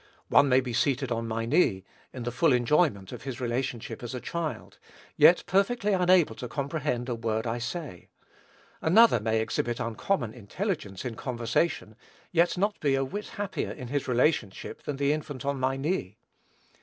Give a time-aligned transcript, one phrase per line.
[0.29, 4.15] One may be seated on my knee, in the full enjoyment of his relationship as
[4.15, 4.79] a child,
[5.15, 8.09] yet perfectly unable to comprehend a word I say;
[8.81, 11.95] another may exhibit uncommon intelligence in conversation,
[12.31, 16.17] yet not be a whit happier in his relationship than the infant on my knee.